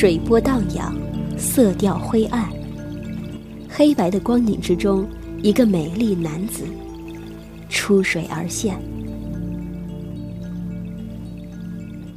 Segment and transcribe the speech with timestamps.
[0.00, 0.94] 水波荡漾，
[1.36, 2.48] 色调灰暗。
[3.68, 5.06] 黑白的光影之中，
[5.42, 6.64] 一个美丽男子
[7.68, 8.78] 出水而现。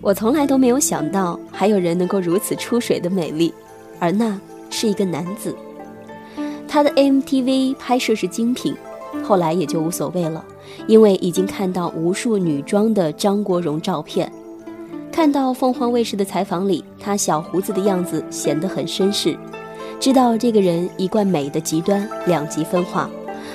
[0.00, 3.52] 我从来都没有想到，还有人能够如此出水的美丽，
[4.00, 4.40] 而那
[4.70, 5.54] 是一个男子。
[6.66, 8.74] 他的 MTV 拍摄是精品，
[9.22, 10.42] 后来也就无所谓了，
[10.86, 14.32] 因为已经看到无数女装的张国荣照片，
[15.12, 19.38] 看到凤凰卫视的采访里，他小胡子的样子显得很绅士，
[20.00, 23.08] 知道这个人一贯美的极端两极分化，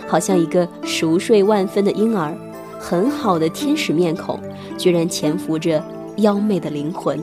[0.07, 2.33] 好像一个熟睡万分的婴儿，
[2.79, 4.39] 很好的天使面孔，
[4.77, 5.83] 居然潜伏着。
[6.17, 7.17] 妖媚的灵魂，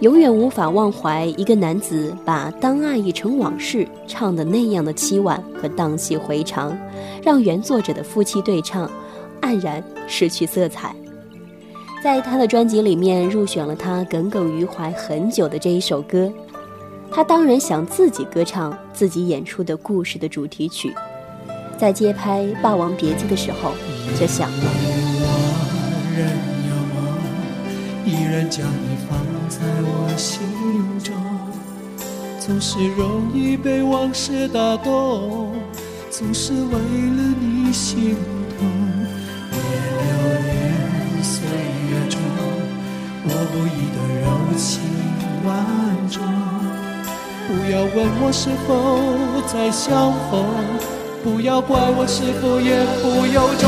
[0.00, 6.76] 永远无法忘怀一个男子把“当爱已成往事”唱的那样的凄婉和荡气回肠，
[7.22, 8.90] 让原作者的夫妻对唱
[9.40, 10.94] 黯然失去色彩。
[12.02, 16.32] 在他的专辑里面入选了他耿耿于怀很久的这一首歌，
[17.10, 20.94] 他当然想自己歌唱自己演出的故事的主题曲，
[21.76, 23.72] 在接拍《霸王别姬》的时候
[24.18, 24.64] 就想了。
[28.06, 29.18] 依然将你放
[29.50, 30.40] 在我心
[31.04, 31.14] 中，
[32.40, 35.52] 总是容易被往事打动，
[36.10, 38.16] 总是为了你心
[38.58, 38.89] 痛。
[44.60, 44.82] 情
[45.46, 45.56] 万
[46.10, 46.20] 种，
[47.48, 48.68] 不要问我是否
[49.46, 50.44] 再相逢，
[51.24, 53.64] 不要怪我是否言不由衷，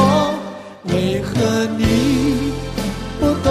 [0.93, 1.31] 为何
[1.79, 2.53] 你
[3.19, 3.49] 不懂？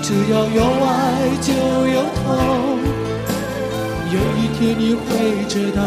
[0.00, 0.88] 只要有爱
[1.42, 1.52] 就
[1.90, 2.24] 有痛，
[4.14, 5.08] 有一天你会
[5.48, 5.82] 知道，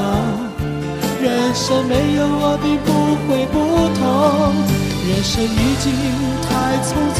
[1.24, 3.56] 人生没有我并不会不
[3.98, 4.02] 同。
[5.08, 5.86] 人生已经
[6.44, 6.50] 太
[6.84, 7.20] 匆匆，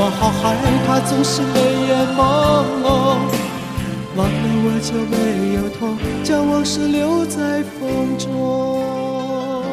[0.00, 0.54] 我好害
[0.86, 3.18] 怕总是泪眼朦胧。
[4.14, 9.64] 忘了我就没有痛，将往事留在风中。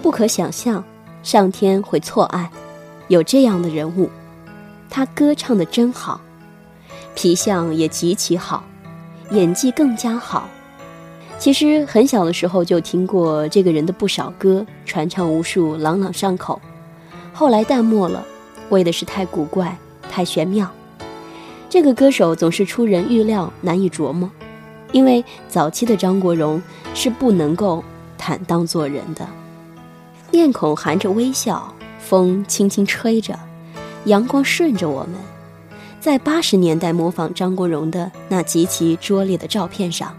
[0.00, 0.84] 不可想象，
[1.24, 2.48] 上天会错爱，
[3.08, 4.08] 有这样的人物。
[4.88, 6.20] 他歌唱的真好，
[7.16, 8.62] 皮相也极其好，
[9.32, 10.46] 演技更加好。
[11.40, 16.62] 其实很小的时候就听过这个人的不少歌，传唱无数，朗朗上口。
[17.32, 18.24] 后来淡漠了，
[18.72, 19.76] 为的是太古怪、
[20.10, 20.70] 太玄妙。
[21.68, 24.30] 这个歌手总是出人预料，难以琢磨。
[24.92, 26.62] 因为早期的张国荣
[26.94, 27.82] 是不能够
[28.18, 29.26] 坦荡做人的，
[30.30, 33.38] 面孔含着微笑，风轻轻吹着。
[34.04, 35.14] 阳光顺着我们，
[36.00, 40.14] 在八十年代模仿张国荣的那极其拙劣的照片上，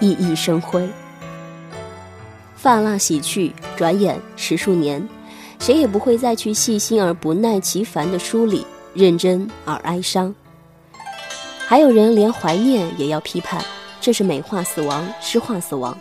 [0.00, 0.88] 熠熠生辉。
[2.56, 5.06] 发蜡洗去，转眼十数年，
[5.60, 10.34] 谁也不会再去细心而不耐其烦的梳理，认真而哀伤。
[11.68, 13.64] 还有人连怀念也要批判，
[14.00, 15.96] 这是美化死亡、诗化死亡。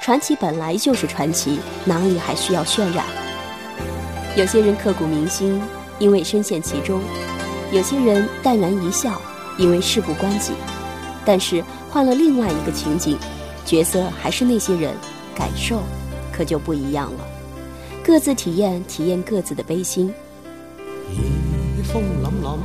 [0.00, 3.04] 传奇本来就是传奇，哪里还需要渲染？
[4.36, 5.60] 有些人刻骨铭心。
[5.98, 6.98] 因为深陷其中，
[7.70, 9.20] 有些人淡然一笑，
[9.58, 10.54] 因为事不关己。
[11.26, 13.18] 但是换了另外一个情景，
[13.66, 14.94] 角色还是那些人，
[15.34, 15.82] 感受
[16.32, 17.39] 可就不一样了。
[18.02, 20.12] 各自体验，体验各自的悲心。
[21.10, 22.58] 夜风凛凛，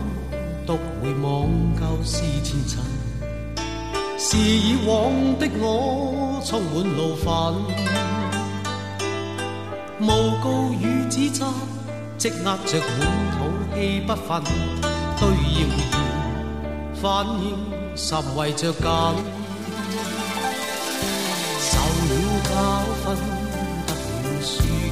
[0.66, 2.82] 独回望旧事前尘，
[4.18, 7.28] 是以往的我充满怒愤，
[10.00, 10.10] 诬
[10.42, 11.46] 告与指责。
[12.18, 13.00] 积压着满
[13.36, 13.38] 肚
[13.76, 14.42] 气不愤，
[15.20, 15.70] 对谣言
[16.96, 17.04] 反
[17.44, 17.46] 应
[17.96, 18.82] 甚为着紧。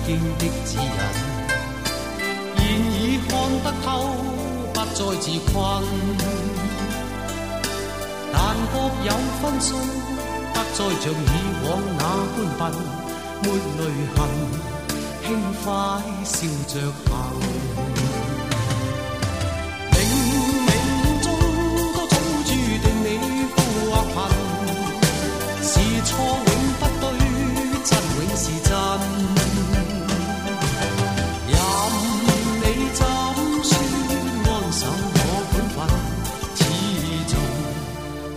[0.05, 0.83] 经的指引，
[2.57, 2.61] 现
[2.91, 3.31] 已看
[3.63, 3.88] 得透，
[4.73, 5.53] 不再自困。
[8.31, 8.38] 但
[8.71, 9.09] 各有
[9.41, 9.67] 分数，
[10.53, 11.15] 不再像以
[11.63, 11.67] 往
[11.97, 12.01] 那
[12.38, 12.61] 般笨，
[13.44, 13.45] 没
[13.79, 13.81] 泪
[14.15, 14.17] 痕。
[15.25, 15.27] 轻
[15.63, 15.65] 快
[16.25, 16.35] 笑
[16.67, 16.73] 着
[17.06, 17.11] 行，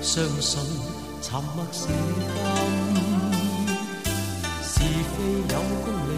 [0.06, 0.86] 算安守我
[1.18, 1.90] 本分，始终相沉默是金。
[4.62, 5.18] 是非
[5.50, 6.14] 有公理，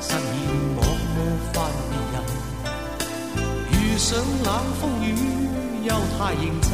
[0.00, 0.18] 实现
[0.74, 0.78] 我
[1.14, 1.16] 模
[1.52, 1.54] 范
[1.86, 2.14] 别人。
[3.70, 4.08] 遇上
[4.42, 4.48] 冷
[4.80, 5.06] 风雨，
[5.84, 5.88] 又
[6.18, 6.68] 太认真。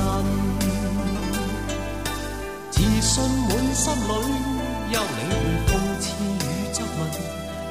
[2.70, 3.12] 自信
[3.46, 4.10] 满心里，
[4.90, 5.36] 休理会
[5.68, 6.98] 讽刺与质问，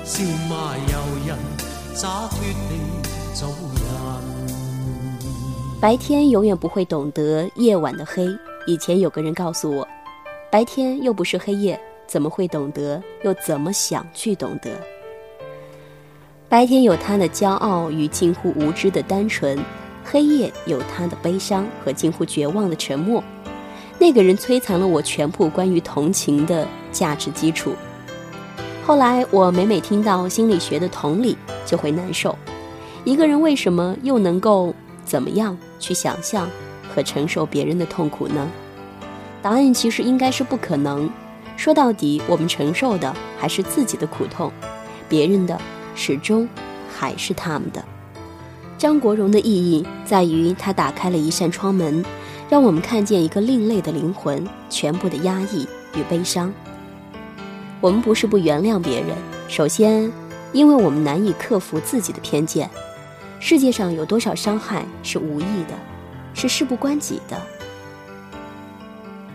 [0.06, 0.14] 笑
[0.48, 0.94] 骂由
[1.26, 1.30] 人，
[1.96, 2.38] 洒脱
[2.70, 2.72] 地
[3.34, 3.82] 做人。
[5.82, 8.38] 白天永远不会懂得夜晚的黑。
[8.68, 9.88] 以前有个人告诉我，
[10.52, 13.02] 白天又不是黑夜，怎么会懂得？
[13.24, 14.70] 又怎么想去懂得？
[16.50, 19.58] 白天有他的骄傲与近乎无知的单纯，
[20.04, 23.24] 黑夜有他的悲伤和近乎绝望的沉默。
[23.98, 27.74] 那个人摧残了我全部关于同情的价值基础。
[28.86, 32.38] 后来我每每听到心理学的同理，就会难受。
[33.06, 34.74] 一个人为什么又能够
[35.06, 36.50] 怎么样去想象
[36.98, 38.50] 和承受别人的痛苦呢？
[39.44, 41.08] 答案其实应该是不可能。
[41.56, 44.52] 说到底，我们承受的还是自己的苦痛，
[45.08, 45.62] 别人的
[45.94, 46.50] 始终
[46.92, 47.86] 还是他们的。
[48.80, 52.04] 张国荣的意义在于他打开了一扇窗门。
[52.50, 55.68] 让我们看见一个另类的灵魂，全部的压抑
[55.98, 56.52] 与悲伤。
[57.82, 59.10] 我们不是不原谅别人，
[59.50, 60.10] 首先，
[60.54, 62.70] 因为我们难以克服自己的偏见。
[63.42, 65.76] 世界上有多少伤害是无意的，
[66.38, 67.42] 是事不关己的？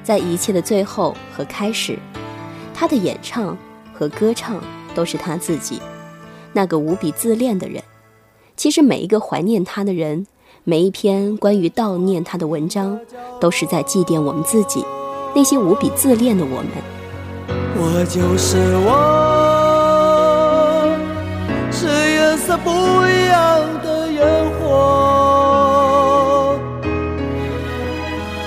[0.05, 1.99] 在一切的最后和开始，
[2.73, 3.59] 他的演唱
[3.93, 4.63] 和歌唱
[4.95, 5.83] 都是他自己，
[6.53, 7.83] 那个无比自恋的人。
[8.57, 10.27] 其实每一个怀念他的人。
[10.65, 12.97] 每一篇关于悼念他的文章，
[13.41, 14.85] 都是在祭奠我们自己，
[15.35, 16.69] 那些无比自恋的我们。
[17.75, 18.93] 我就是我，
[21.73, 24.23] 是颜色不一样的烟
[24.61, 25.62] 火，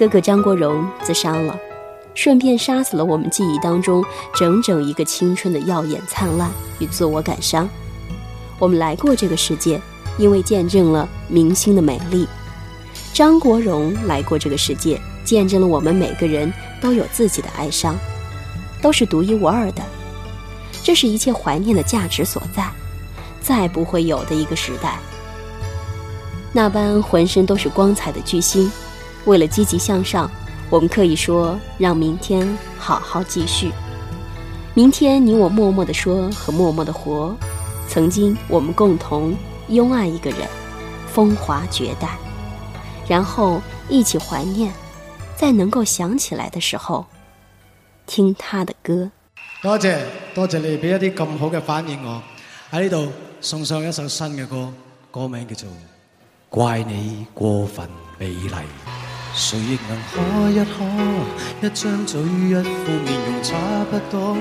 [0.00, 1.54] 哥哥张国荣自杀了，
[2.14, 4.02] 顺便杀死了我们记忆当中
[4.34, 7.68] 整整一个青春的耀眼灿烂与自我感伤。
[8.58, 9.78] 我们来过这个世界，
[10.16, 12.26] 因为见证了明星的美丽。
[13.12, 16.50] 张国荣来过这个世界，见证了我们每个人
[16.80, 17.94] 都有自己的哀伤，
[18.80, 19.82] 都是独一无二的。
[20.82, 22.66] 这是一切怀念的价值所在，
[23.42, 24.98] 再不会有的一个时代。
[26.54, 28.72] 那般浑身都是光彩的巨星，
[29.24, 30.30] 为了积极向上，
[30.68, 32.46] 我们可以说让明天
[32.78, 33.70] 好好继续。
[34.74, 37.34] 明天你我默默的说和默默的活，
[37.88, 39.36] 曾经我们共同
[39.68, 40.48] 拥爱一个人，
[41.08, 42.16] 风华绝代。
[43.08, 44.72] 然后一起怀念，
[45.36, 47.06] 在能够想起来的时候，
[48.06, 49.10] 听他的歌。
[49.60, 52.22] 多谢多谢你俾一啲咁好嘅反应我
[52.70, 54.72] 喺呢度送上一首新嘅歌，
[55.10, 55.68] 歌名叫做
[56.48, 58.48] 《怪你过分美丽》。
[59.40, 60.84] 谁亦能可一可，
[61.66, 63.56] 一张嘴一副面容差
[63.90, 64.36] 不多，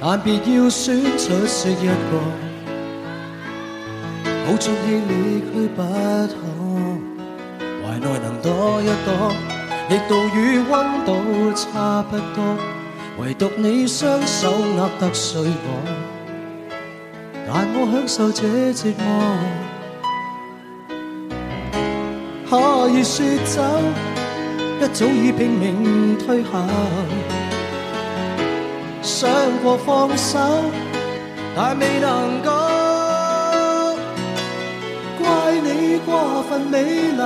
[0.00, 1.92] 但别要选出色一个，
[4.46, 4.72] 好出气
[5.06, 6.32] 力去不可。
[7.84, 9.08] 怀内能躲一躲，
[9.90, 10.72] 力度与温
[11.04, 12.56] 度差不多，
[13.18, 15.68] 唯独你双手握得碎我，
[17.46, 19.06] 但我享受这折磨。
[22.50, 23.60] 可以说走，
[24.80, 26.60] 一早已拼命退后，
[29.02, 29.28] 想
[29.62, 30.38] 过放手，
[31.56, 32.50] 但未能够。
[35.18, 35.26] 怪
[35.62, 37.22] 你过分美丽。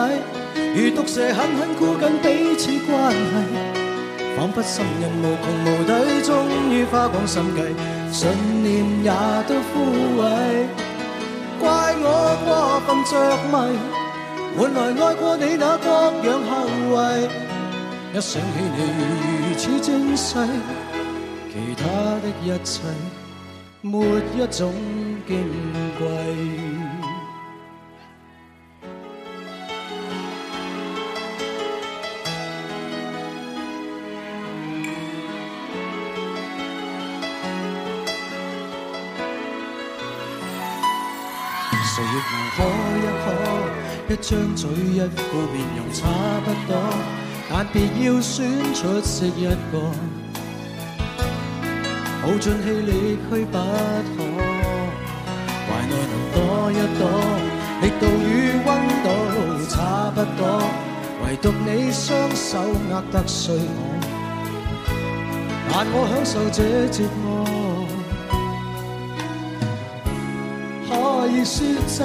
[0.74, 3.16] 如毒蛇狠狠箍紧彼此关系，
[4.36, 5.92] 仿佛心人无穷无底，
[6.22, 6.30] 终
[6.70, 7.60] 于花光心计，
[8.10, 8.30] 信
[8.62, 9.10] 念也
[9.46, 9.72] 都枯
[10.18, 10.22] 萎。
[11.60, 12.06] 怪我
[12.44, 13.10] 过分着
[13.52, 13.54] 迷，
[14.56, 15.88] 换来爱过你那各
[16.28, 17.28] 样后遗。
[18.14, 18.78] 一想起你
[19.22, 20.36] 如此精细，
[21.50, 21.82] 其他
[22.20, 22.82] 的一切
[23.80, 24.04] 没
[24.36, 24.72] 一种
[25.26, 25.30] 矜
[25.98, 26.00] 贵。
[41.94, 42.58] 谁亦能可
[44.12, 46.06] 一，张嘴一副面容差
[46.44, 46.76] 不多，
[47.48, 49.54] 但别要选出色一个，
[52.20, 53.58] 耗尽气力去不可。
[55.64, 56.36] 怀内能躲
[56.70, 57.02] 一躲，
[57.80, 58.30] 力度与
[58.66, 58.68] 温
[59.02, 59.06] 度
[59.70, 59.74] 差
[60.14, 60.40] 不多，
[61.24, 62.58] 唯独你双手
[62.90, 63.80] 握得碎我，
[65.70, 67.26] 但我享受这折磨。
[70.86, 70.90] 可
[71.28, 72.04] 以说走，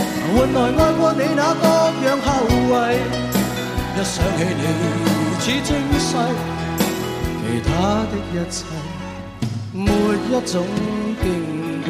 [0.33, 1.63] 换来爱过你那各
[2.07, 2.73] 样后遗。
[3.93, 4.63] 一想起你
[5.03, 5.05] 如
[5.39, 5.69] 此精
[5.99, 6.09] 细。
[7.43, 7.69] 其他
[8.09, 8.55] 的一切，
[9.73, 10.53] 没一种
[11.21, 11.23] 矜
[11.85, 11.89] 贵。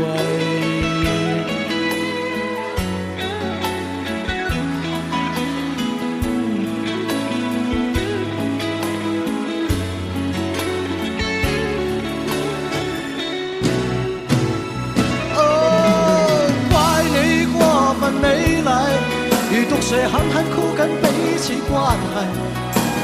[19.92, 21.06] 丽，如毒蛇狠狠箍紧彼
[21.38, 22.16] 此关系。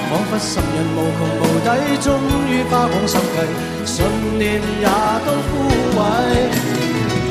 [0.09, 1.67] 仿佛心人无穷无底，
[2.01, 2.07] 终
[2.47, 3.37] 于花光心计，
[3.85, 3.95] 信
[4.39, 4.87] 念也
[5.25, 5.51] 都枯
[5.97, 5.99] 萎。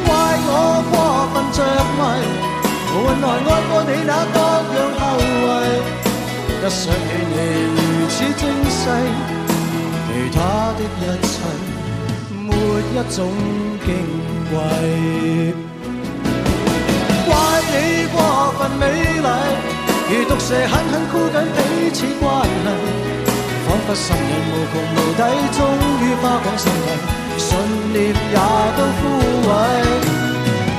[0.05, 0.09] 怪
[0.49, 0.51] 我
[0.93, 0.95] 过
[1.33, 1.59] 分着
[1.97, 1.99] 迷，
[2.93, 4.37] 换来爱过你那各
[4.77, 5.81] 样后遗。
[6.59, 6.99] 一想起
[7.33, 7.35] 你
[7.75, 7.79] 如
[8.11, 8.85] 此精细，
[10.07, 10.37] 其他
[10.77, 11.33] 的一切
[12.45, 12.47] 没
[12.93, 13.19] 一种
[13.87, 13.89] 矜
[14.51, 15.66] 贵。
[17.37, 17.39] 怪
[17.69, 18.17] 你过
[18.57, 18.83] 分美
[19.21, 19.29] 丽。
[20.09, 21.59] 如毒蛇狠狠箍紧彼
[21.93, 22.67] 此关系，
[23.67, 25.21] 仿佛心人无穷无底，
[25.53, 25.59] 终
[26.01, 26.89] 于花光心计，
[27.37, 27.49] 信
[27.93, 28.37] 念也
[28.77, 29.01] 都枯
[29.49, 29.51] 萎。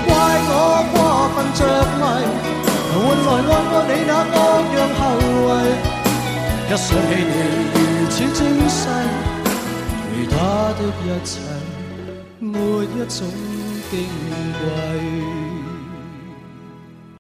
[0.07, 0.09] 怪
[0.49, 0.51] 我
[0.93, 0.95] 过
[1.35, 1.61] 分着
[1.99, 2.01] 迷，
[2.93, 2.97] 换
[3.27, 4.35] 来爱过你那各
[4.77, 4.99] 样后
[5.51, 5.53] 遗。
[6.69, 7.35] 一想起你
[7.73, 7.77] 如
[8.09, 8.79] 此精细，
[10.09, 10.33] 其他
[10.77, 11.29] 的一切
[12.39, 12.49] 没
[12.83, 13.17] 一种
[13.91, 13.93] 矜
[14.59, 15.46] 贵。